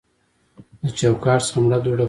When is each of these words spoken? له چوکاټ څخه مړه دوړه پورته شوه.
له 0.83 0.89
چوکاټ 0.99 1.39
څخه 1.47 1.57
مړه 1.63 1.77
دوړه 1.83 1.83
پورته 1.83 1.91
شوه. 1.97 1.99